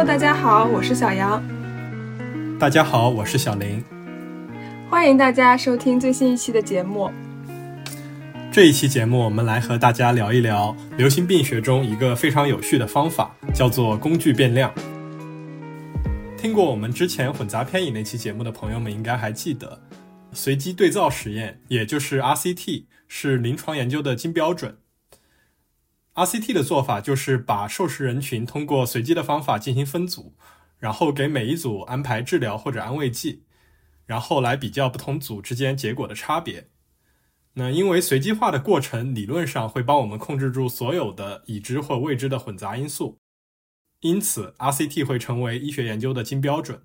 [0.00, 1.42] Hello，大家好，我是小杨。
[2.58, 3.84] 大家好，我是小林。
[4.88, 7.10] 欢迎大家收听最新一期的节目。
[8.50, 14.72] 这一期节目，我们来和大家聊一聊流行病学中一个非常有趣的方法，叫做工具变量。
[16.38, 19.78] 听过我们之前混杂偏移那期节目的朋友们，应该还记得，
[20.32, 24.74] 随机对照实验，也就是 RCT，是临床研究的金标准。
[26.20, 30.36] RCT 的做法就是把受试人群通过随机的方法进行分组，
[30.78, 33.44] 然后给每一组安排治疗或者安慰剂，
[34.04, 36.68] 然后来比较不同组之间结果的差别。
[37.54, 43.18] 那因为随机化的过程理论上会帮我们控制住所有的已知或未知的混杂因素，
[44.00, 46.82] 因此 RCT 会成为医学研究的金标准。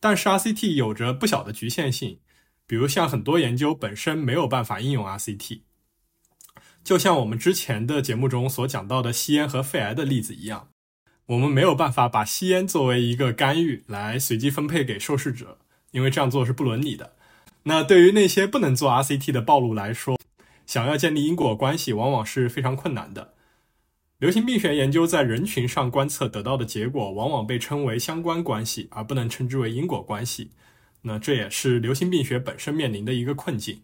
[0.00, 2.20] 但是 RCT 有着不小的局限性，
[2.66, 5.64] 比如像很多研究本身没有办法应用 RCT。
[6.88, 10.70] 就像我们之前的节目中所讲到的吸烟和肺癌的例子一样，
[11.26, 15.58] 我们没有办法把吸烟作为一个干预来随机分配给受试者，
[15.90, 17.12] 因为这样做是不伦理的。
[17.64, 20.18] 那对于那些不能做 RCT 的暴露来说，
[20.64, 23.34] 想要建立因果关系往往是非常困难的。
[24.16, 30.52] 流行病学研究在人群上观测得到的结果，往往被称为相关关系，而不能称之为因果关系。
[31.02, 33.82] 那这也是流行病学本身面临的一个困境。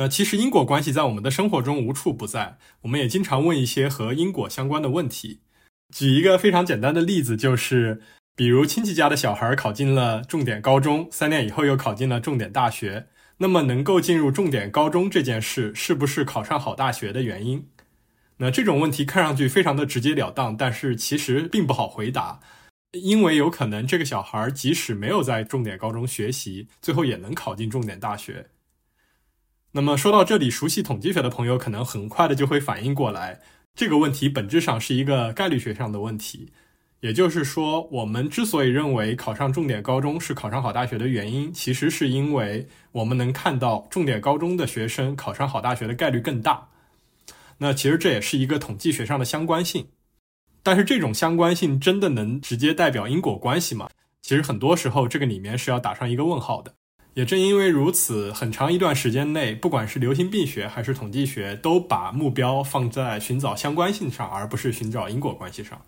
[0.00, 5.40] 那其实因果关系在我们的生活中无处不在，我们也经常问一些和因果相关的问题。
[5.94, 8.00] 举一个非常简单的例子，就是。
[8.36, 17.68] 比如亲戚家的小孩考进了重点高中，三年以后又考进了重点大学，那么能够进入重点高中这件事，是不是考上好大学的原因？
[18.38, 22.40] 那这种问题看上去非常的直截了当，但是其实并不好回答，
[22.92, 28.46] 因为有可能这个小孩即使没有在重点高中学习，最后也能考进重点大学。
[29.72, 33.40] 那么说到这里，熟悉统计学的朋友可能很快的就会反应过来，
[33.74, 36.50] 这个问题本质上是一个概率学上的问题。
[37.00, 46.68] 也就是说，我们之所以认为考上重点高中是考上好大学的原因，其实是因为我们能看到重点高中的学生考上好大学的概率更大。
[47.58, 49.86] 那其实这也是一个统计学上的相关性。
[50.62, 53.88] 但是这种相关性真的能直接代表因果关系吗？
[54.20, 56.74] 其实很多时候这个里面是要打上一个问号的。
[57.14, 65.80] 也正因为如此，很长一段时间内，不管是流行病学还是统计学，都把目标放在寻找相关性上，而不是寻找因果关系上。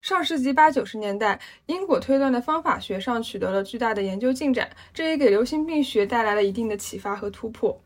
[0.00, 7.80] 上世纪八九十年代，因果推断的方法学上取得了巨大的研究进展，这也给流行病学带来了一定的启发和突破。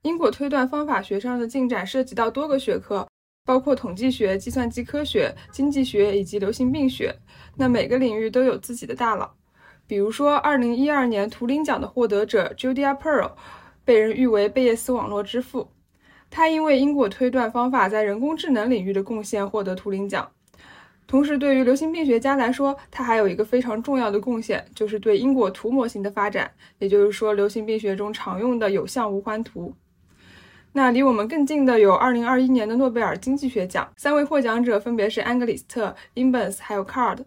[0.00, 3.06] 因果推断方法学上的进展涉及到多个学科，
[3.44, 7.14] 包括统计学、计算机科学、经济学以及流行病学。
[7.54, 9.37] 那每个领域都有自己的大佬。
[9.88, 13.32] 比如说，二零一二年图灵奖的获得者 Julia Pearl
[13.86, 15.70] 被人誉为贝叶斯网络之父，
[16.28, 20.30] 他因为因果推断方法在人工智能领域的贡献获得图灵奖。
[21.06, 26.50] 同时，对于流行病学家来说，他还有一个非常重要的贡献，就是对因果图模型的发展。
[26.78, 29.74] 也就是说，流行病学中常用的有向无环图。
[30.72, 37.20] 那离我们更近的有2021年的诺贝尔经济学奖，三位获奖者分别是安格里斯特、因本斯还有 Card。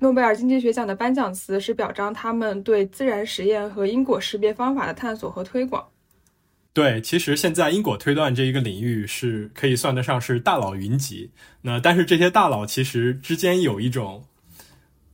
[0.00, 5.88] 诺贝尔经济学奖的颁奖词是表彰他们对自然实验和因果识别方法的探索和推广。
[6.72, 11.32] 对，其实现在因果推断这一个领域是可以算得上是大佬云集。
[11.62, 14.24] 那但是这些大佬其实之间有一种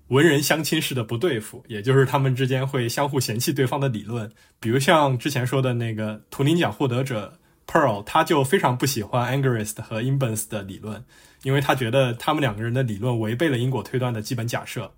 [0.08, 4.30] 文人相亲式的不对付，也就是他们之间会相互嫌弃对方的理论。
[4.60, 11.02] 比如像之前说的那个图灵奖获得者 Pearl，他就非常不喜欢 Angrist 和 Imbens 的理论，
[11.44, 14.92] 因为他觉得他们两个人的理论违背了因果推断的基本假设。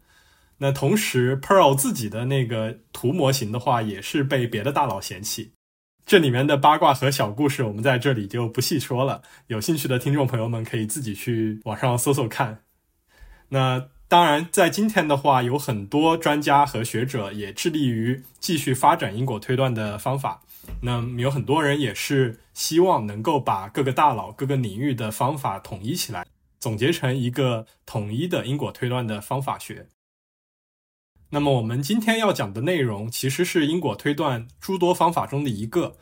[0.56, 5.52] 那同时 Pearl 自己的那个图模型的话，也是被别的大佬嫌弃。
[6.06, 9.20] 这里面的八卦和小故事，我们在这里就不细说了。
[9.48, 12.62] 有兴趣的听众朋友们可以自己去网上搜搜看。
[13.48, 20.40] 那当然，在今天的话，有很多专家和学者也致力于继续发展因果推断的方法。
[20.80, 26.24] 那有很多人也是希望能够把各个大佬、各个领域的方法统一起来，
[26.58, 29.88] 总结成一个统一的因果推断的方法学。
[31.30, 35.96] 那么我们今天要讲的内容，其实是因果推断诸多方法中的一个，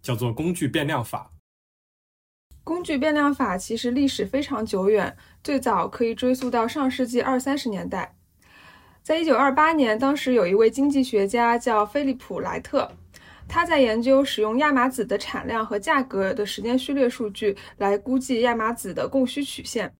[0.00, 1.32] 叫做工具变量法。
[2.62, 8.14] 工具变量法其实历史非常久远，最早可以追溯到上世纪二三十年代。
[9.02, 12.92] 在一九二八年，当时有一位经济学家叫菲利普莱特，
[13.52, 19.92] 他在研究使用亚麻籽的产量和价格的时间序列数据来估计亚麻籽的供需曲线。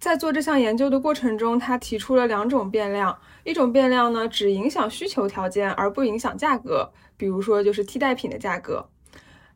[0.00, 3.18] 在做这项研究的过程中，他提出了两种变量。
[3.44, 8.88] 一种变量呢，只影响需求条件而不影响价格，比如说就是替代品的价格。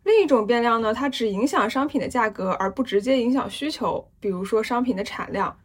[0.04, 5.56] 另一种变量呢，它只影响商品的价格，而不直接影响需求，比如说商品的产量。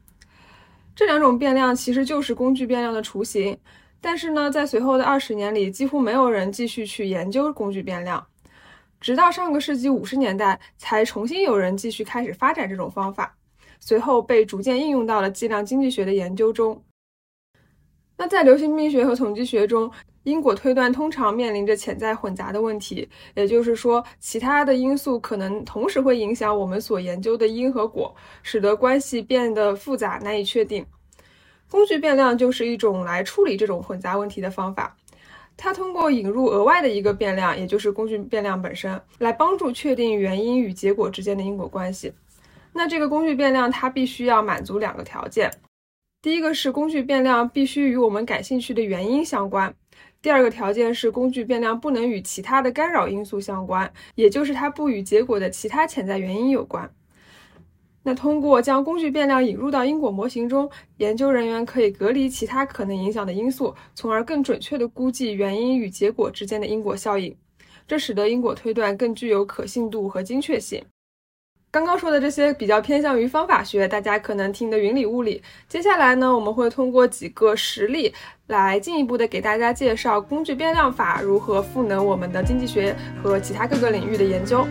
[0.95, 3.57] 这两种变量其实就是工具变量的雏形。
[3.99, 8.25] 但是呢，在随后的二十年里，几乎没有人继续去研究工具变量，
[9.01, 13.35] 直到上个世纪五十年代，才重新有人继续开始发展这种方法，
[13.79, 16.81] 随后被逐渐应用到了计量经济学的研究中。
[18.17, 19.91] 那在流行病学和统计学中，
[20.23, 30.83] 因果推断通常面临着潜在混杂的问题，也就是说，其他的因素可能同时会影响我们所研究的因和果，使得关系变得复杂难以确定。
[31.69, 34.95] 工具变量就是一种来处理这种混杂问题的方法，
[35.55, 42.13] 它通过引入额外的一个变量，也就是工具变量本身，来帮助确定原因与结果之间的因果关系。
[42.73, 45.51] 那这个工具变量它必须要满足两个条件，
[46.21, 49.73] 第一个是工具变量必须与我们感兴趣的原因相关。
[50.21, 56.89] 第二个条件是工具变量不能与其他的干扰因素相关，也就是它不与结果的其他潜在原因有关。
[58.07, 67.35] 那通过将工具变量引入到因果模型中，研究人员可以隔离其他可能影响的因素，从而更准确地估计原因与结果之间的因果效应。
[67.85, 70.81] 这使得因果推断更具有可信度和精确性。
[71.69, 75.43] 刚刚说的这些比较偏向于方法学，大家可能听得云里雾里。
[75.67, 78.13] 接下来呢，我们会通过几个实例
[78.47, 84.65] 来进一步的给大家介绍工具变量法如何赋能我们的经济学和其他各个领域的研究。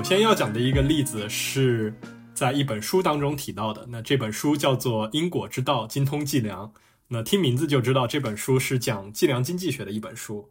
[0.00, 1.92] 首先要讲的一个例子是
[2.32, 3.86] 在一本书当中提到的。
[3.90, 6.68] 那这本书叫做《因果之道：精通计量》。
[7.08, 10.48] 那听名字就知道这本书是讲计量经济学的一本书。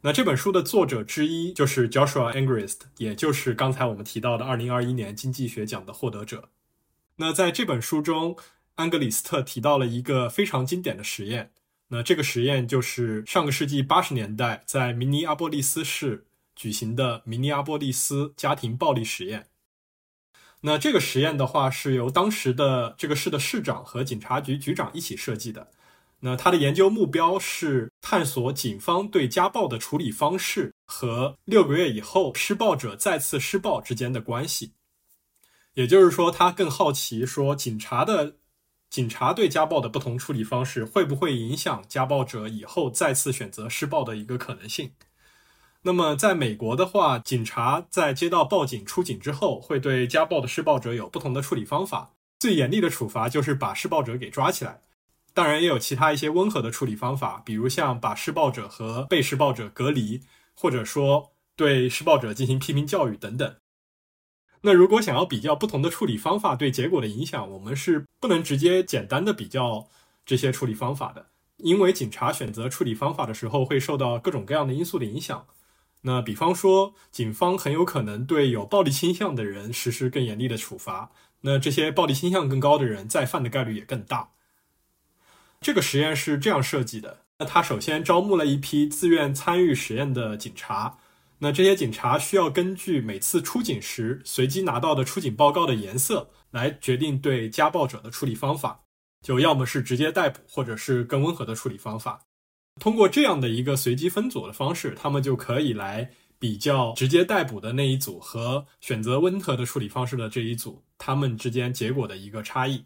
[0.00, 6.48] 那这本书的作者之一就是 Joshua Angrist，也就是刚才我们提到的2021年经济学奖的获得者。
[7.16, 8.38] 那在这本书中，
[8.76, 11.50] 安格里斯特提到了一个非常经典的实验。
[11.88, 16.24] 那这个实验就是上个世纪八十年代在明尼阿波利斯市。
[16.58, 19.46] 举行的明尼阿波利斯家庭暴力实验。
[20.62, 25.70] 那这个实验的话，是由当时的这个市的市长和警察局局长一起设计的。
[26.18, 34.72] 那他的研究目标是探索警方对家暴的处理方式和六个月以后施暴者再次施暴之间的关系。
[35.74, 38.34] 也就是说，他更好奇说，警察的
[38.90, 44.90] 警察对家暴的不同处理方式会不会影响家暴者以后再次选择施暴的一个可能性。
[45.82, 52.10] 那么，在美国的话，警察在接到报警出警之后，会对家暴的施暴者有不同的处理方法。
[52.40, 54.82] 最严厉的处罚就是把施暴者给抓起来，
[55.32, 60.20] 当然也有其他一些温和的处理方法，比如像把施暴者和被施暴者隔离，
[60.54, 63.56] 或者说对施暴者进行批评教育等等。
[64.62, 69.86] 那如果想要比较不同的处理方法对结果的影响，我们是不能直接简单的比较
[70.26, 71.26] 这些处理方法的，
[71.58, 75.46] 因为警察选择处理方法的时候会受到各种各样的因素的影响。
[76.02, 81.10] 那比方说，警方很有可能对有暴力倾向的人实施更严厉的处罚，
[81.40, 84.30] 那这些暴力倾向更高的人再犯的概率也更大。
[85.60, 90.98] 这个实验是这样设计的：那他首先招募了一批自愿参与实验的警察，
[91.40, 98.84] 那这些警察需要根据每次出警时随机拿到的出警报告的颜色来决定对家暴者的处理方法，
[99.20, 102.27] 就要么是直接逮捕，或者是更温和的处理方法。
[102.78, 112.84] 通过这样的一个随机分组的方式，他们就可以来比较直接逮捕的那一组和选择温和的处理方式的这一组，他们之间结果的一个差异。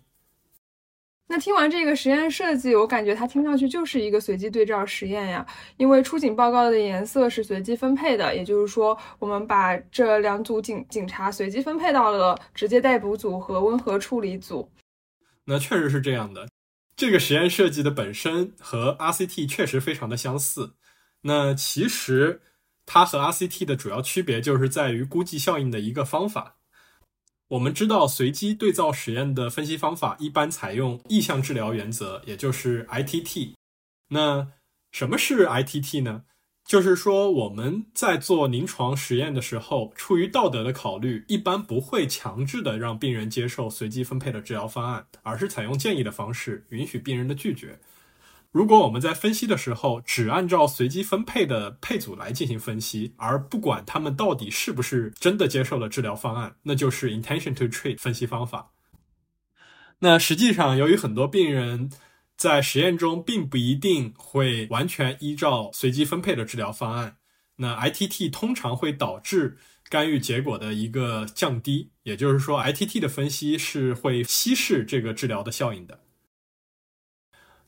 [1.29, 5.47] 那听完这个实验设计，我感觉它听上去就是一个随机对照实验呀，
[5.79, 14.69] 因为出警报告的颜色是随机分配的，也就是说，我们把这两组警警察随机分配到了直接逮捕组和温和处理组。
[15.45, 16.47] 那确实是这样的。
[16.97, 20.75] 这个实验设计的本身和 RCT 确实非常的相似。
[21.23, 22.43] 那其实
[22.85, 26.57] 它和 RCT 的主要区别就是在于估计效应的一个方法。
[27.49, 33.55] 我们知道随机对照实验的分析方法一般采用意向治疗原则，也就是 ITT。
[34.09, 34.49] 那
[34.91, 36.25] 什么是 ITT 呢？
[36.65, 47.79] 就是说，我们在做临床实验的时候，出于道德的考虑，一般不会强制的让病人接受随机分配的治疗方案，而是采用建议的方式，允许病人的拒绝。
[48.53, 58.71] 如果我们在分析的时候只按照随机分配的配组来进行分析，而不管他们到底是不是真的接受了治疗方案，那就是 intention to treat 分析方法。
[59.99, 61.91] 那实际上，由于很多病人。
[62.37, 67.19] 在实验中，并不一定会完全依照随机分配的治疗方案。
[67.57, 69.59] 那 ITT 通常会导致
[69.89, 76.01] 干预结果的一个降低，也就是说，ITT 的分析是会稀释这个治疗的效应的。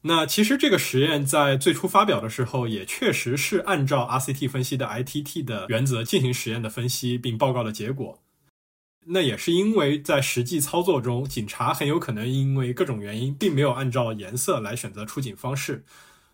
[0.06, 8.24] 那其实这个实验在最初发表的时候，也确实是按照 RCT 分析的 ITT 的原则进行实验的分析，并报告了结果。
[9.07, 15.85] 那也是因为在实际操作中，警察很有可能因为各种原因，并没有按照颜色来选择出警方式。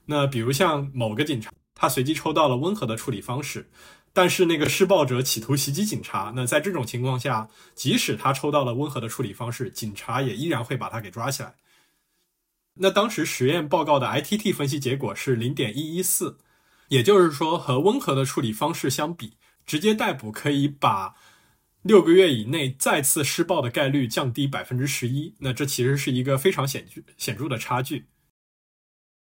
[0.07, 3.69] 那比如像某个警察，他随机抽到了温和的处理方式，
[4.12, 6.33] 但是那个施暴者企图袭击警察。
[6.37, 11.55] 那在这种情况下，即使他抽到了温和的处理方式，警察也依然会把他给抓起来。
[12.75, 16.39] 那当时实验报告的 ITT 分析结果是零点一一四，
[16.89, 19.35] 也就是说和温和的处理方式相比，
[19.67, 21.15] 直接逮捕可以把
[21.82, 25.34] 六个月以内再次施暴的概率降低百分之十一。
[25.38, 28.06] 那这其实是一个非常显著显著的差距。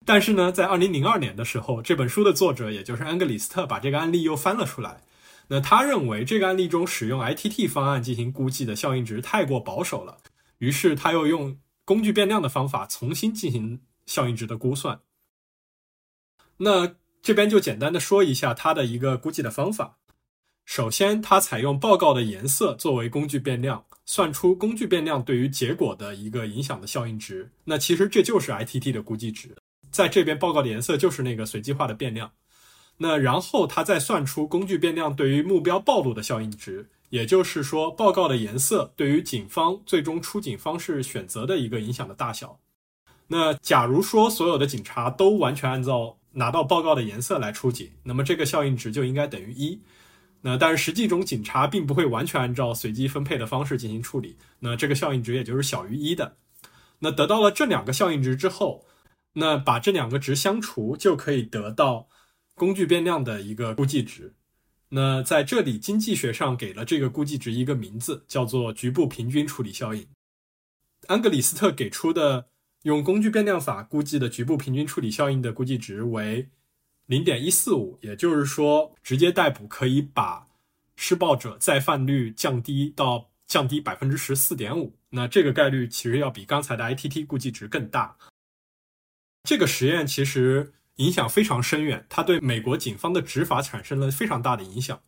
[0.05, 5.03] 但是呢，在二零零二年的时候，这本书的作者也就是安格里斯特把这个案例又翻了出来。
[5.49, 10.19] 那他认为这个案例中使用 ITT 方案进行估计的效应值太过保守了，
[10.59, 11.59] 于是他又用。
[11.89, 15.01] 工具变量的方法重新进行效应值的估算。
[16.59, 19.97] 那这边就简单的说一下它的一个估计的方法。
[20.69, 27.51] 首先，它采用报告的颜色作为工具变量，算出工具变量对于结果的一个影响的效应值。
[27.65, 29.57] 那其实这就是 ITT 的估计值，
[29.91, 32.33] 在这边报告的颜色就是那个随机化的变量。
[32.99, 36.91] 那然后它再算出工具变量对于目标暴露的效应值。
[37.09, 42.61] 也就是说，报告的颜色对于警方最终出警方式选择的一个影响的大小。
[43.29, 49.81] 那假如说所有的警察都完全按照拿到报告的颜色来出警，那么这个效应值就应该等于一。
[50.41, 56.37] 那但是实际中警察并不会完全按照随机分配的方式进行处理，那这个效应值也就是小于一的。
[57.01, 58.85] 那得到了这两个效应值之后，
[59.35, 62.09] 那把这两个值相除，就可以得到
[62.55, 64.35] 工具变量的一个估计值。
[64.91, 70.07] 那在这里，经济学上给了这个估计值一个名字，叫做局部平均处理效应。
[71.07, 72.47] 安格里斯特给出的
[72.83, 76.49] 用工具变量法估计的局部平均处理效应的估计值为
[77.09, 80.47] 零点一四五，也就是说，直接逮捕可以把
[80.95, 84.97] 施暴者再犯率降低到降低百分之十四点五。
[85.11, 88.17] 那这个概率其实要比刚才的 ITT 估计值更大。
[89.43, 90.73] 这个实验其实。
[90.99, 95.01] 影响非常深远，它对美国警方的执法产生了非常大的影响。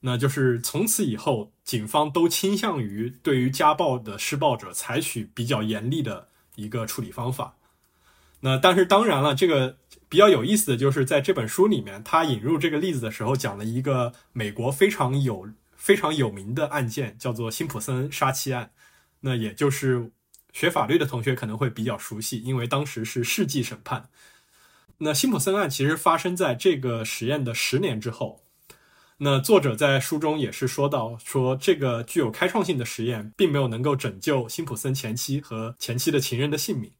[0.00, 7.56] 那就是从此以后，警方都倾向于对于家暴的施暴者采取比较严厉的一个处理方法。
[8.40, 18.72] 那但是当然了，这个比较有意思的就是在这本书里面，他引入这个例子的时候，讲了一个美国非常有非常有名的案件，叫做辛普森杀妻案。
[19.20, 20.10] 那也就是
[20.52, 24.08] 学法律的同学可能会比较熟悉，因为当时是世纪审判。
[24.98, 28.42] 那辛普森案其实发生在这个实验的十年之后。
[29.18, 36.92] 那作者在书中也是说到，说这个具有开创性的实验并没有能够拯救辛普森前妻和前妻的情人的性命。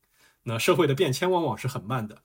[0.42, 2.22] 那社会的变迁往往是很慢的。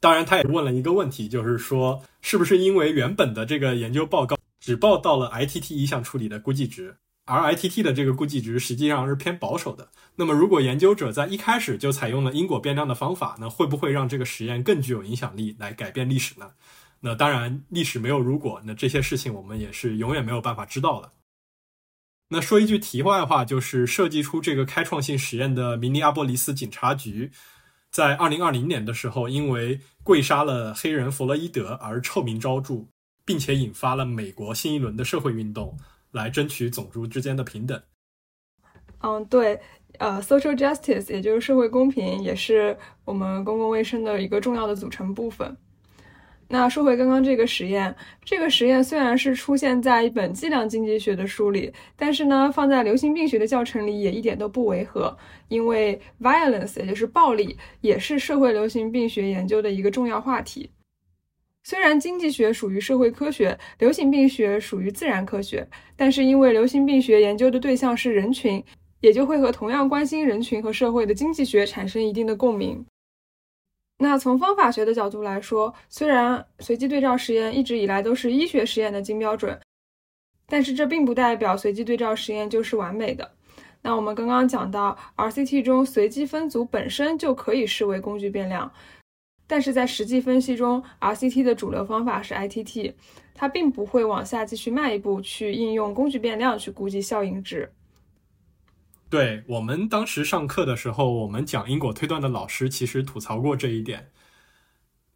[0.00, 6.96] 当然，他也问了一个问题，就是说，是不是因为原本的这个研究报告只报到了 ITT 一项处理的估计值？
[7.24, 9.88] 而 ITT 的这个估计值实际上是偏保守的。
[10.14, 16.52] 那么，如果研究者在一开始就采用了因果变量的方法，那会不会让这个实验更具有影响力，来改变历史呢？
[17.00, 21.10] 那当然，历史没有如果，那这些事情我们也是永远没有办法知道的。
[22.28, 27.30] 那说一句题外话，就是设计出这个开创性实验的明尼阿波利斯警察局，
[27.96, 32.84] 在二零二零年的时候，因为跪杀了黑人弗洛伊德而臭名昭著，
[33.24, 35.74] 并且引发了美国新一轮的社会运动。
[36.12, 37.82] 来争取种族之间的平等。
[39.00, 39.60] 嗯，对，
[39.98, 45.56] 呃，social justice，也就是社会公平，也是我们公共卫生的一个重要的组成部分。
[46.48, 55.16] 那说回刚刚这个实验，这个实验虽然是出现在一本计量经济学的书里，但是呢，放在流行病学的教程里也一点都不违和，
[55.48, 60.70] 因为 violence，也就是暴力，也是社会流行病学研究的一个重要话题。
[61.64, 68.62] 虽然经济学属于社会科学，流行病学属于自然科学，但是因为流行病学研究的对象是人群，
[69.00, 72.86] 也就会和同样关心人群和社会的经济学产生一定的共鸣。
[73.98, 79.58] 那从方法学的角度来说，虽然随机对照实验一直以来都是医学实验的金标准，
[80.46, 83.32] 但是这并不代表随机对照实验就是完美的。
[83.80, 88.70] 那我们刚刚讲到，RCT 中随机分组本身就可以视为工具变量。
[89.46, 92.92] 但是在实际分析中，RCT 的主流方法是 ITT，
[93.32, 97.72] 它并不会往下继续迈一步去应用工具变量去估计效应值。
[99.16, 104.10] 对我们当时上课的时候，我们讲因果推断的老师其实吐槽过这一点。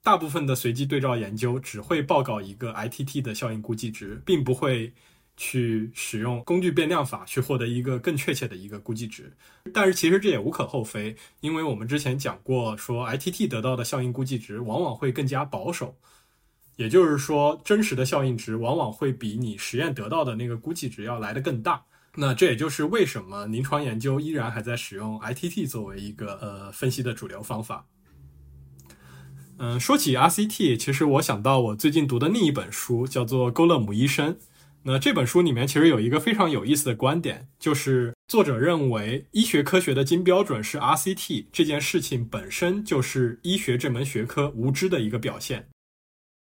[0.02, 4.94] 大部分的随机对照研究只会报告一个 ITT 的效应估计值，并不会
[5.36, 9.36] 去使用工具变量法去获得一个更确切的一个估计值。
[9.70, 15.94] 但是其实这也无可厚非，因为我们之前讲过，说 ITT 得到的效应估计值往往会更加保守，
[16.76, 21.84] 也就是说，真实的效应值往往会比你实验得到的那个估计值要来的更大。
[22.16, 27.86] 那这也就是为什么临床研究依然还在使用 ITT 作为一个呃分析的主流方法。
[29.58, 34.34] 嗯，说起 RCT，其实我想到我最近读的另一本书叫做《勾勒姆医生》。
[34.82, 45.68] 那这本书里面其实有一个非常有意思的观点，就是作者认为医学科学的金标准是 RCT 这件事情本身就是医学这门学科无知的一个表现。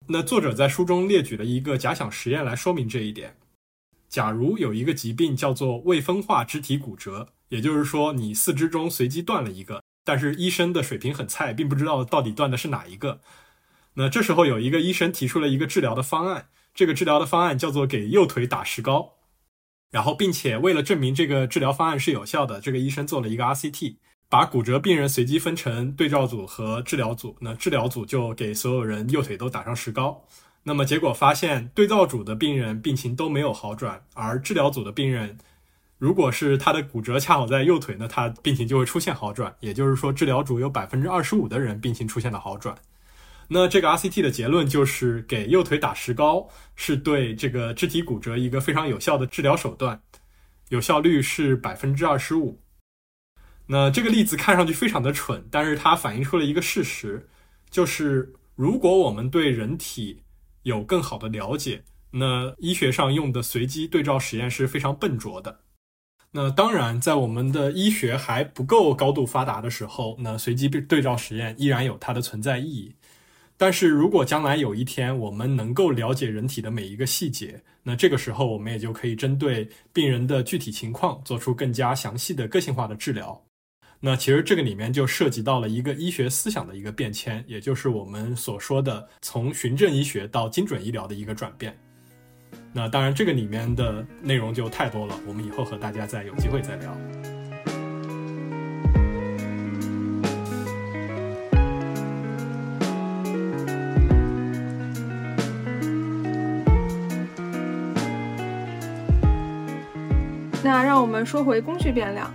[0.07, 3.35] 那作者在书中列举了一个假想实验来说明这一点。
[4.09, 13.21] 假如有一个疾病叫做未分化肢体骨折，也就是说你四肢中随机断了一个，但是医生的水平很菜，并不知道到底断的是哪一个。
[13.93, 19.13] 那这时候有一个医生提出了一个治疗的方案，这个治疗的方案叫做给右腿打石膏，
[19.91, 23.97] 然后并且为了证明这个治疗方案是有效的，这个医生做了一个 RCT，
[24.27, 30.25] 把骨折病人随机分成对照组和治疗组，那治疗组就给所有人右腿都打上石膏。
[30.69, 35.35] 那么结果发现，对照组的病人病情都没有好转，而治疗组的病人，
[35.97, 39.55] 如果是他的骨折恰好在右腿，那他病情就会出现好转。
[39.61, 42.75] 也就是说，治疗组有百分之二十五的人病情出现了好转。
[43.47, 49.99] 那这个 RCT 的结论就是给右腿打石膏是对这个肢体骨折一个非常有效的治疗手段，
[50.67, 52.61] 有效率是百分之二十五。
[53.65, 57.27] 那这个例子看上去非常的蠢，但是它反映出了一个事实，
[57.71, 60.21] 就是如果我们对人体
[60.63, 65.59] 有更好的了解，那医学上用的随机对照实验是非常笨拙的。
[66.31, 72.93] 那当然，在我们的医学还不够高度发达的时候，那随机对照实验依然有它的存在意义。
[73.57, 83.43] 但是如果将来有一天我们能够了解人体的每一个细节，那这个时候我们也就可以针对病人的具体情况做出更加详细的个性化的治疗。
[84.01, 91.77] 那其实这个里面就涉及到了一个医学思想的一个变迁，也就是我们所说的从循证医学到精准医疗的一个转变。
[92.72, 96.98] 那当然，这个里面的内容就太多了，我们以后和大家再有机会再聊。
[110.64, 112.33] 那让我们说回工具变量。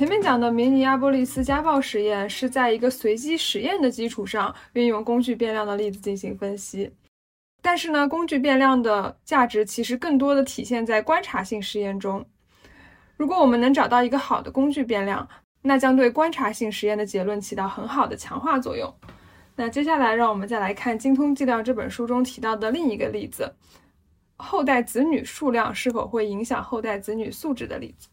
[0.00, 6.90] 前面讲的明尼阿波利斯家暴实验是在一个随机实验的基础上运用工具变量的例子进行分析，
[7.60, 12.24] 但是呢，工具变量的价值其实更多的体现在观察性实验中。
[13.18, 15.28] 如果我们能找到一个好的工具变量，
[15.60, 18.90] 那将对观察性实验的结论起到很好的强化作用。
[19.54, 23.54] 那接下来，让我们再来看《精通计量》这本书中提到的另一个例子：
[24.38, 28.08] 后代子女数量是否会影响后代子女素质的例子。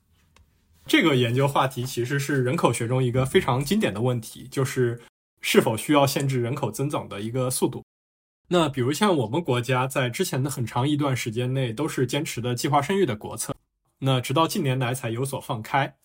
[0.88, 5.02] 这个研究话题其实是人口学中一个非常经典的问题，就是
[5.41, 7.84] 是否需要限制人口增长的一个速度。
[8.50, 13.54] 那比如像我们国家在之前的很长一段时间内都是坚持的计划生育的国策，
[14.00, 15.97] 那直到近年来才有所放开。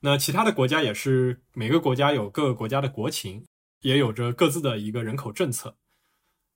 [0.00, 3.44] 那其他的国家也是，每个国家有各个国家的国情，
[3.82, 5.74] 也有着各自的一个人口政策。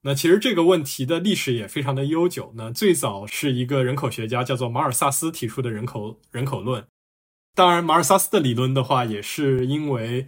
[0.03, 2.53] 那其实这个问题的历史也非常的悠久。
[2.57, 6.87] 那最早是一个人口学家叫做马尔萨斯提出的人口人口论。
[7.55, 10.27] 当然，马尔萨斯的理论的话，也是因为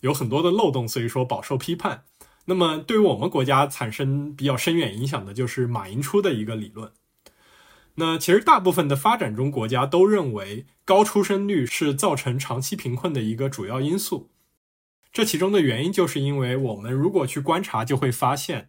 [0.00, 2.02] 有很多的漏洞，所以说饱受批判。
[2.46, 6.90] 那么，对于我们国家产生比较深远影响的，就是马寅初的一个理论。
[7.94, 14.30] 那其实大部分的发展中国家都认为，高出生率是造成长期贫困的一个主要因素。
[15.12, 18.68] 这其中的原因，就是因为我们如果去观察，就会发现，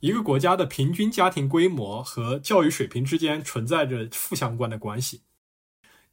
[0.00, 5.22] 一个国家的平均家庭规模和教育水平之间存在着负相关的关系。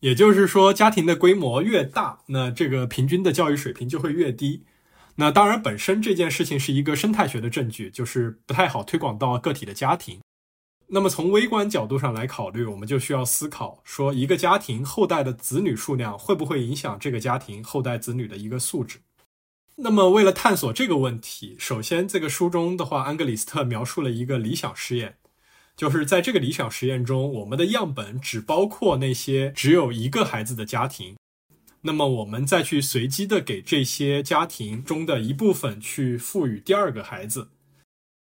[0.02, 4.64] 也就是说，家庭的规模越大，那这个平均的教育水平就会越低。
[5.16, 10.20] 那当然，本身这件事情是一个生态学的证据，就是不太好推广到个体的家庭。
[10.88, 18.98] 那么从微观角度上来考虑，我们就需要思考说，一个家庭后代的子女数量会不会影响这个家庭后代子女的一个素质？
[19.76, 25.18] 那么为了探索这个问题，首先这个书中的话，安格里斯特描述了一个理想试验。
[25.76, 31.16] 就是在这个理想实验中，我们的样本只包括那些只有一个孩子的家庭。
[31.82, 37.50] 那么，我们再去随机的给这些家庭中的一部分去赋予第二个孩子。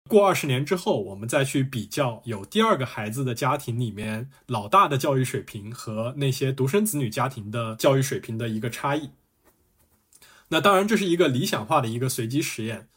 [0.09, 9.11] 过二十年之后，我们再去比较有第二个孩子的家庭里面老大的教育水平和那些独生子女家庭的教育水平的一个差异。
[10.49, 12.89] 那当然，这是一个理想化的一个随机实验。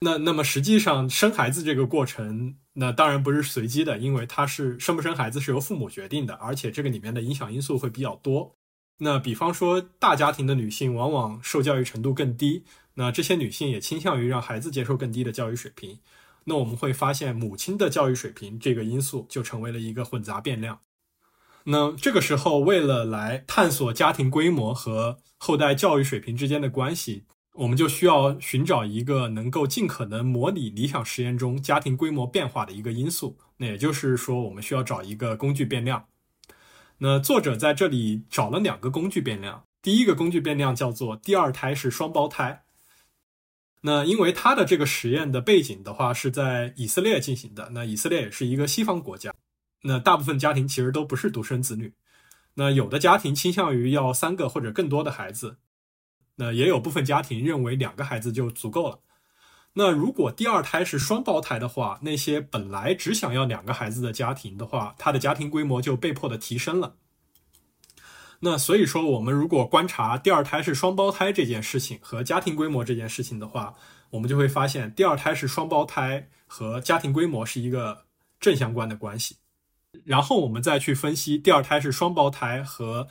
[0.00, 8.54] 那那么实际上生孩子这个过程，那当然不是随机的，因为它是生不生孩子是由父母决定的，而且这个里面的影响因素会比较多。
[8.98, 15.98] 那比方说大家庭的女性往往受教育程度更低，那这些女性也倾向于让孩子接受更低的教育水平。
[16.44, 20.80] 那我们会发现母亲的教育水平这个因素就成为了一个混杂变量。
[21.64, 27.24] 那这个时候，为了来探索家庭规模和后代教育水平之间的关系。
[27.56, 36.06] 我们就需要寻找一个能够尽可能模拟理想实验中家庭规模变化的一个因素，那也就是说，我们需要找一个工具变量。
[36.98, 42.64] 那作者在这里找了两个工具变量，第一个工具变量叫做第二胎是双胞胎。
[43.82, 49.32] 那因为他的这个实验的背景的话是在以色列进行的，那以色列也是一个西方国家，
[49.82, 51.92] 那大部分家庭其实都不是独生子女，
[52.54, 55.56] 那有的家庭倾向于要三个或者更多的孩子。
[56.36, 59.00] 那也有部分家庭认为两个孩子就足够了。
[59.72, 66.96] 那如果第二胎是双胞胎的话，那些本来只想要两个孩子的家庭的话，他的家庭规模就被迫的提升了。
[68.40, 73.74] 那所以说，我们如果观察第二胎是双胞胎这件事情和家庭规模这件事情的话，
[74.10, 78.04] 我们就会发现第二胎是双胞胎和家庭规模是一个
[78.40, 79.36] 正相关的关系。
[80.04, 83.08] 然后我们再去分析第二胎是双胞胎和。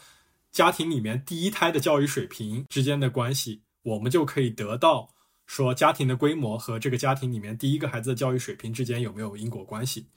[0.56, 5.10] 家庭里面第一胎的教育水平之间的关系，我们就可以得到
[5.46, 10.08] 说家庭的规模和这个家庭里面第一个孩子的教育水平之间有没有因果关系。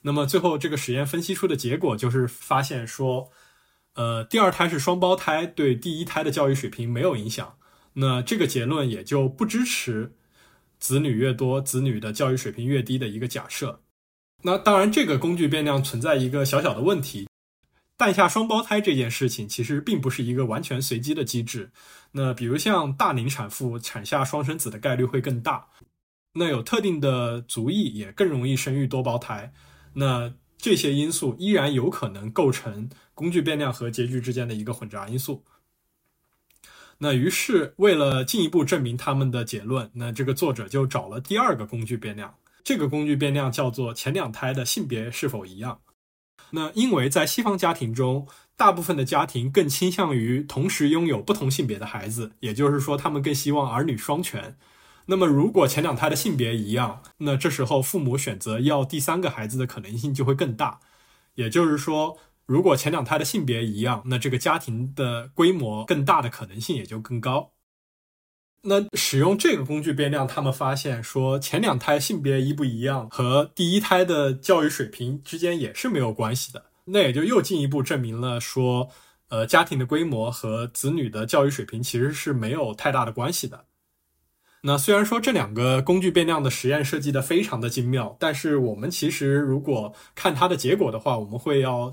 [0.00, 3.30] 那么最后这个实验分析出的结果就是发现说，
[3.92, 7.54] 呃，第二胎是双胞胎对第一胎的教育水平没有影响。
[7.92, 10.14] 那这个结论也就不支持
[10.78, 13.82] 子女越多，子女的教育水平越低的一个假设。
[14.40, 17.28] 那当然，这个工具变量存在一个小小的问题。
[17.96, 21.70] 诞下双胞胎这件事情其实并不是一个完全随机的机制。
[22.12, 25.68] 那比如像大龄产妇产下双生子的概率会更大，
[26.34, 29.52] 那有特定的族裔也更容易生育多胞胎。
[29.94, 35.44] 那这些因素依然有可能构成工具变量和结局之间的一个混杂因素。
[36.98, 42.34] 那于是为了进一步证明他们的结论，那这个作者就找了第二个工具变量。
[42.64, 45.80] 这个工具变量叫做前两胎的性别是否一样。
[46.52, 54.56] 那因为在西方家庭中，大部分的家庭更倾向于同时拥有不同性别的孩子，也就是说，他们更希望儿女双全。
[55.06, 60.80] 那么，如果前两胎的性别一样，那这时候父母选择要第三个孩子的可能性就会更大。
[61.34, 67.51] 也就是说，如果前两胎的性别一样，那这个家庭的规模更大的可能性也就更高。
[68.64, 76.66] 那使用这个工具变量，他们发现说前两胎性别一不一样和第一胎的教育水平之间也是没有关系的。
[76.84, 78.88] 那也就又进一步证明了说，
[79.28, 83.64] 呃，家庭的规模和子女的教育水平其实是没有太大的关系的。
[84.62, 91.92] 那虽然说这两个工具变量的实验设计的非常的精妙，但是我们其实如果看它的结果的话，我们会要。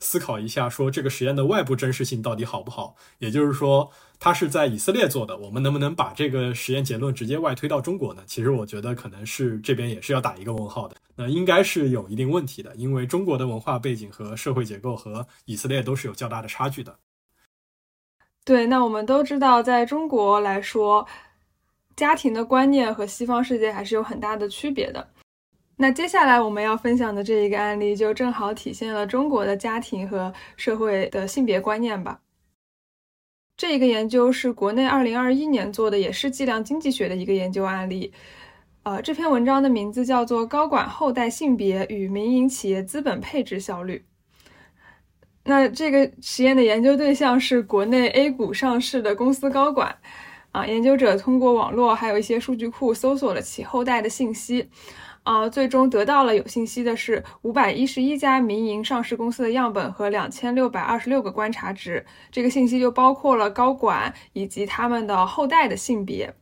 [0.00, 2.96] 思考一下，说这个实验的外部真实性到底好不好？
[3.18, 8.22] 也就是说，它是在以色列做的，我们能不能把这个实验结论直接外推到中国呢？
[8.26, 10.96] 其实我觉得可能是这边也是要打一个问号的。
[11.14, 16.96] 那应该是有一定问题的，因为中国的文化背景和社会结构和以色列都是有较大的差距的。
[18.42, 21.06] 对，那我们都知道，在中国来说，
[21.94, 25.06] 家庭的观念和西方世界还是有很大的区别的。
[25.82, 32.20] 那接下来我们要分享的这一个案例，就正好体现了中国的家庭和社会的性别观念吧。
[33.56, 38.12] 这一个研究是国内二零二一年做的，也是计量经济学的一个研究案例。
[38.82, 44.04] 呃，这篇文章的名字叫做《高管后代性别与民营企业资本配置效率》。
[45.44, 49.96] 那这个实验的研究对象是国内 A 股上市的公司高管。
[50.52, 54.68] 啊，研究者通过网络还有一些数据库搜索了其后代的信息。
[55.22, 62.04] 啊，最终得到了有信息的是五百一十一家民营上市公司的样本和两千六百二十六个观察值。
[62.30, 66.34] 这个信息就包括了高管以及他们的后代的性别。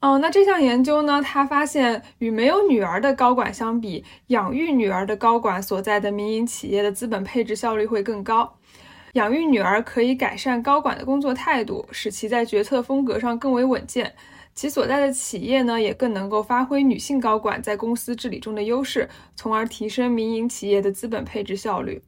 [0.00, 8.56] 哦，那这项研究呢，他发现与没有女儿的高管相比，养育女儿的高管所在的民营企业的资本配置效率会更高。
[9.12, 14.14] 养育女儿可以改善高管的工作态度，使其在决策风格上更为稳健。
[14.60, 22.02] 其所在的企业呢，也更能够发挥女性高管在公司治理中的优势，从而提升民营企业的资本配置效率。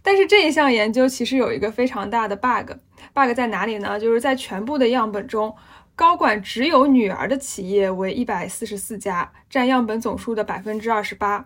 [0.00, 4.00] 但是这一项研究其实有一个非常大的 bug，bug 在哪里呢？
[4.00, 5.54] 就是在全部的样本中，
[5.94, 11.44] 高管只有女儿的企业为一百四十四家，占样本总数的百分之二十八；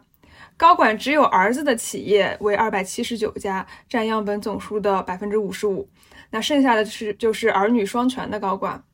[0.56, 5.88] 高管只有儿子的企业为二百七十九家，占样本总数的百分之五十五。
[6.30, 8.84] 那剩下的是就是儿女双全的高管。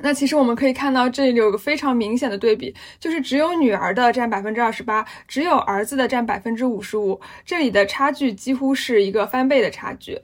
[0.00, 10.20] 那其实我们可以看到，这里有个非常明显的对比，就是只有女儿的占百分之二十八，只有儿子的占百分之五十五，这里的差距几乎是一个翻倍的差距。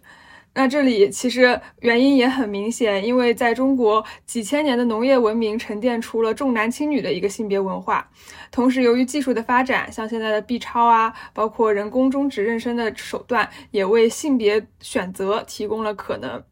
[0.54, 8.06] 那这里其实原因也很明显，因为在中国几千年的农业文明沉淀出了重男轻女的一个性别文化，
[8.50, 16.44] 同时由于技术的发展，像现在的 B 超啊，包括人工终止妊娠的手段，也为性别选择提供了可能。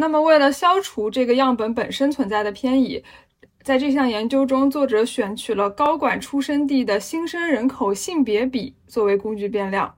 [0.00, 3.02] 那么，为了消除这个样本本身存在的偏移，
[3.64, 9.92] 在这项研究中，作者选取了高管出生地的新生人口性别比作为工具变量。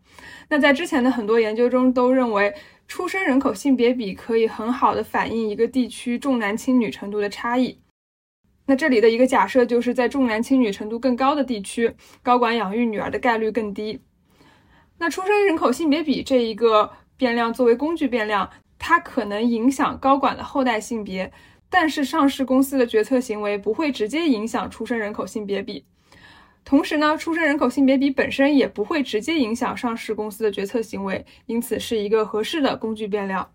[0.49, 2.55] 那在之前的很多研究中，都认为
[2.89, 7.79] 出生人口性别比可以很好的反映一个地区重男轻女程度的差异。
[8.65, 14.01] 那这里的一个假设就是在重男轻女程度更高的地区，高管养育女儿的概率更低。
[14.97, 18.49] 那出生人口性别比这一个变量作为工具变量。
[18.81, 21.31] 它可能影响高管的后代性别，
[21.69, 25.85] 但是上市公司的决策行为不会直接影响出生人口性别比。
[26.65, 33.51] 同时呢，出生人口性别比本身也不会直接影响上市公司的决策行为，因此是一个合适的工具变量。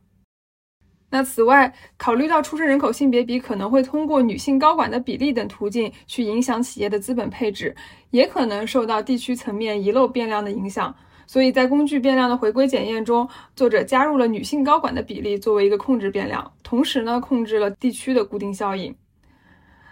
[1.10, 7.76] 那此外，考虑到出生人口性别比可能会通过女性高管的比例等途径去影响企业的资本配置，
[8.12, 10.94] 也可能受到地区层面遗漏变量的影响。
[11.28, 18.96] 所以在工具变量的回归检验中，作者加入了女性高管的比例作为一个控制变量，同时呢控制了地区的固定效应。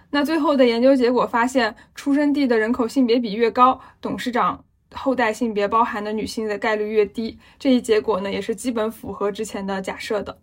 [0.09, 7.39] 那最后的研究结果发现，出生地的人口性别比越高，董事长后代性别包含的女性的概率越低。
[7.57, 10.37] 这一结果呢也是基本符合之前的假设的。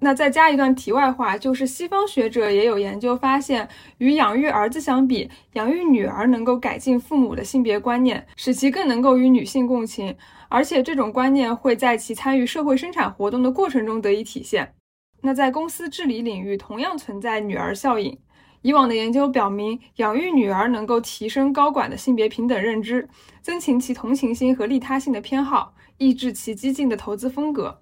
[0.00, 3.66] 那再加一段题外话，就是西方学者也有研究发现，
[3.98, 10.14] 与养育儿子相比，养育女儿能够改进父母的性别观念，使其更能够与女性共情，
[10.50, 14.74] 而且这种观念会在其参与社会生产活动的过程中得以体现。
[15.22, 18.18] 那在公司治理领域同样存在女儿效应。
[18.60, 23.08] 以往的研究表明，养育女儿能够提升高管的性别平等认知，
[23.40, 27.80] 增强其同情心和利他性的偏好，抑制其激进的投资风格。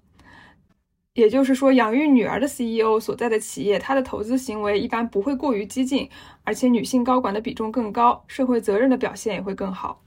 [1.13, 6.09] 也就是说，养育女儿的 CEO 所在的企业，他的投资行为一般不会过于激进，
[6.43, 10.03] 而且女性高管的比重更高，社会责任的表现也会更好。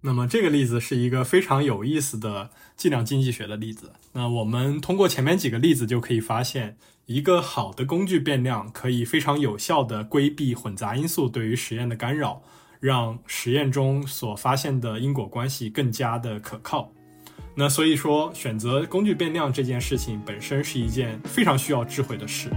[0.00, 3.94] 那么这个例子是一个非常有意思的计量经济学的例子。
[4.12, 12.40] 那我们通过前面几个例子就可以发现，一个好的工具变量可以非常有效地规避混杂因素对于实验的干扰，
[12.78, 16.92] 让实验中所发现的因果关系更加的可靠。
[17.60, 22.48] 那所以说，选择工具变量这件事情本身是一件非常需要智慧的事。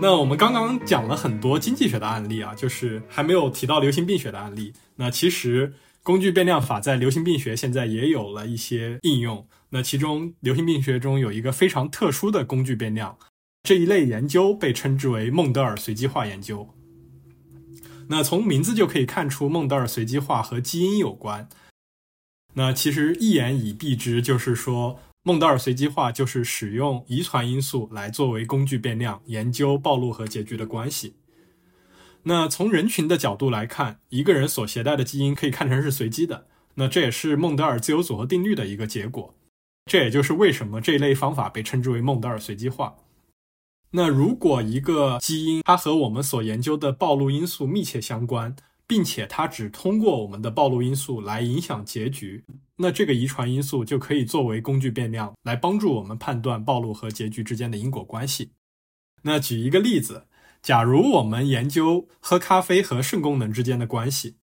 [0.00, 4.72] 那我们刚刚讲了很多经济学的案例啊，就是还没有提到流行病学的案例。
[4.94, 5.72] 那其实
[6.04, 9.44] 工具变量法在流行病学现在也有了一些应用。
[9.70, 13.18] 那其中流行病学中有一个非常特殊的工具变量。
[13.64, 16.68] 这一类研究被称之为孟德尔随机化研究。
[18.08, 21.48] 那从名字就可以看出，孟德尔随机化和基因有关。
[22.52, 31.16] 那其实一言以蔽之，就是说，孟德尔随机化就是使用遗传因素来作为工具变量，研究暴露和结局的关系。
[32.24, 36.46] 那从人群的角度来看，一个人所携带的基因可以看成是随机的。
[36.74, 39.34] 那这也是孟德尔自由组合定律的一个结果。
[39.86, 42.94] 这也就是为什么这一类方法被称之为孟德尔随机化。
[43.96, 48.56] 那如果一个基因它和我们所研究的暴露因素密切相关，
[48.88, 52.44] 并且它只通过我们的暴露因素来影响结局，
[52.78, 58.50] 那这个遗传因素就可以作为工具变量来帮助我们判断暴露和结局之间的因果关系。
[59.22, 60.26] 那举一个例子，
[60.60, 64.38] 假如我们研究喝咖啡和肾功能之间的关系。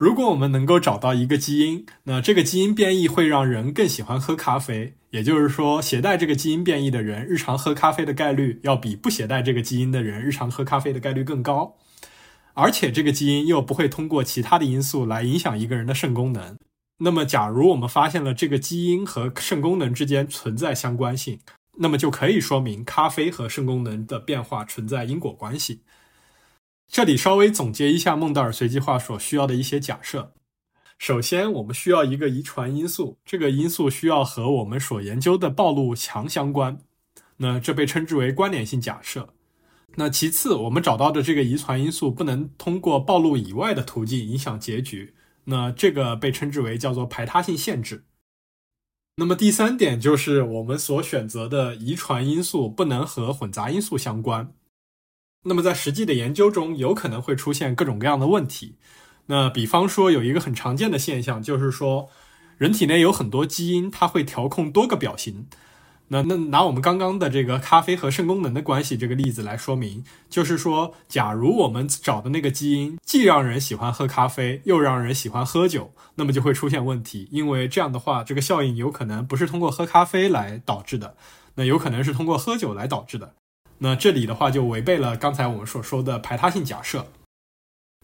[0.00, 4.94] 如果我们能够找到一个基因，那这个基因变异会让人更喜欢喝咖啡。
[5.10, 11.76] 也就是说，携带这个基因变异的人，日常喝咖啡的概率要比不携带这个基因的人日常喝咖啡的概率更高。
[12.54, 16.56] 而且，这个基因又不会通过其他的因素来影响一个人的肾功能。
[17.00, 21.38] 那么，假如我们发现了这个基因和肾功能之间存在相关性，
[21.76, 25.82] 那么就可以说明咖啡和肾功能的变化存在因果关系。
[26.90, 30.32] 这里稍微总结一下孟德尔随机化所需要的一些假设。
[30.98, 36.80] 首先，我们需要一个遗传因素，这个因素需要和我们所研究的暴露强相关，
[37.36, 39.28] 那这被称之为关联性假设。
[39.94, 48.04] 那其次，我们找到的这个遗传因素不能通过暴露以外的途径影响结局，那这个被称之为叫做排他性限制。
[49.14, 54.52] 那么第三点就是我们所选择的遗传因素不能和混杂因素相关。
[55.44, 58.76] 那么在实际的研究中，有可能会出现各种各样的问题。
[59.26, 62.08] 那比方说有一个很常见的现象，就是说
[62.58, 65.46] 人体内有很多基因，它会调控多个表型。
[66.08, 81.14] 那那拿我们刚刚的这个咖啡和肾功能的关系这个例子来说明，就是说，假如我们找的那个基因既让人喜欢喝咖啡，又让人喜欢喝酒，那么就会出现问题，因为这样的话，这个效应有可能不是通过喝咖啡来导致的，
[81.54, 83.34] 那有可能是通过喝酒来导致的。
[83.80, 87.08] 那这里的话就违背了刚才我们所说的排他性假设。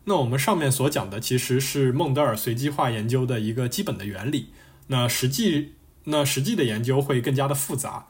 [0.05, 4.51] 那我们上面所讲的其实是孟德尔随机化研究的一个基本的原理。
[4.89, 5.73] 那实际。
[6.09, 8.07] 那实际的研究会更加的复杂。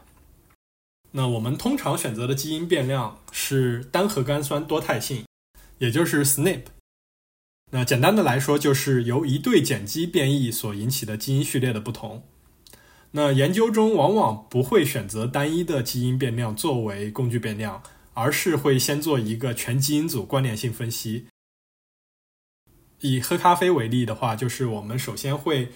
[1.13, 5.25] 那我们通常选择的基因变量是单核苷酸多态性，
[5.79, 6.65] 也就是 SNP。
[7.73, 12.23] 那简单的来说，就是由一对碱基变异所引起的基因序列的不同。
[13.17, 21.27] 那研究中往往不会选择单一的基因变量作为工具变量，而是会先做一个全基因组关联性分析。
[23.01, 25.73] 以喝咖啡为例的话，就是我们首先会。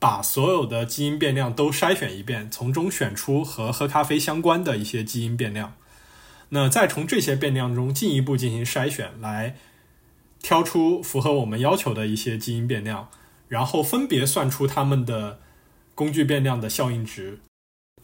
[0.00, 5.76] 把所有的基因变量都筛选一遍，从中选出和喝咖啡相关的一些基因变量，
[6.50, 9.56] 那再从这些变量中进一步进行筛选，来
[10.42, 13.08] 挑出符合我们要求的一些基因变量，
[13.48, 15.38] 然后分别算出它们的
[15.94, 17.40] 工具变量的效应值，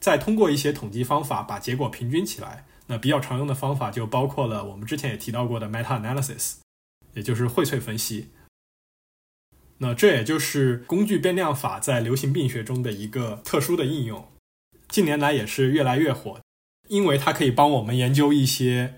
[0.01, 2.65] 再通过一些统计方法把结果平均起来。
[2.87, 6.55] 那比较常用的方法就包括了我们之前也提到过的 meta analysis，
[7.15, 8.31] 也就是荟萃分析。
[9.79, 14.29] 那这也就是工具变量法在流行病学中的一个特殊的应用，
[14.89, 16.41] 近年来也是越来越火，
[16.89, 18.95] 因为它可以帮我们研究一些，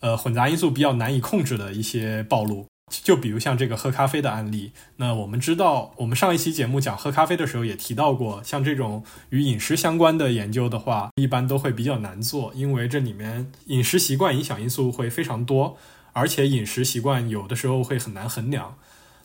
[0.00, 2.66] 呃，混杂因素比较难以控制的一些暴露。
[2.90, 15.76] 就比如像这个喝咖啡的案例，那我们知道，我们上一期节目讲喝咖啡的时候也提到过，像这种与饮食相关的研究的话，一般都会比较难做，因为这里面饮食习惯影响因素会非常多，
[16.12, 18.76] 而且饮食习惯有的时候会很难衡量。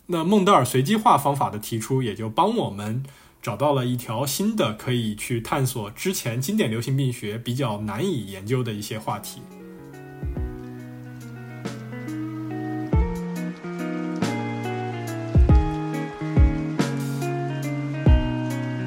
[0.06, 3.02] 那孟德尔随机化方法的提出，也就帮我们
[3.42, 9.40] 找到了一条新的可以去探索之前经典流行病学比较难以研究的一些话题。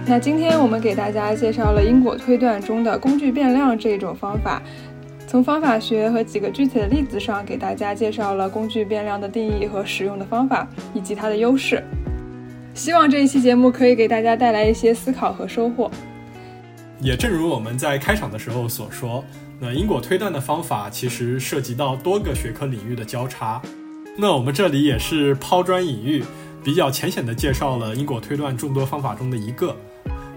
[0.09, 4.59] 那今天我们给大家介绍了因果推断中的工具变量这一种方法。
[5.27, 11.83] 从方法学和几个具体的例子上，给大家介绍了工具变量的定义和使用的方法，以及它的优势。
[12.73, 15.91] 希望这一期节目可以给大家带来一些思考和收获。
[16.99, 19.23] 也正如我们在开场的时候所说，
[19.59, 23.61] 那因果推断的方法其实涉及到多个学科领域的交叉。
[24.17, 26.23] 那我们这里也是抛砖引玉，
[26.63, 29.75] 比较浅显的介绍了因果推断众多方法中的一个。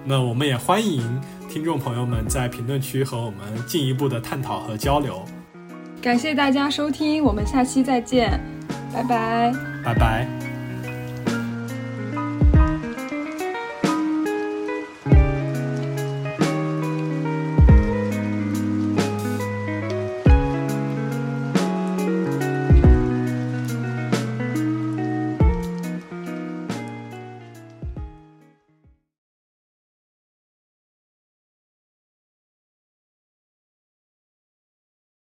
[0.04, 1.20] 那我们也欢迎。
[1.48, 5.22] 听众朋友们，在评论区和我们进一步的探讨和交流。
[6.00, 8.40] 感谢大家收听，我们下期再见，
[8.92, 9.52] 拜拜，
[9.84, 10.51] 拜拜。